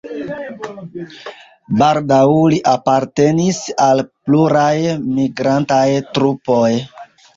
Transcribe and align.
Baldaŭ 1.81 2.23
li 2.53 2.57
apartenis 2.73 3.61
al 3.89 4.03
pluraj 4.31 4.75
migrantaj 5.19 5.87
trupoj. 6.17 6.69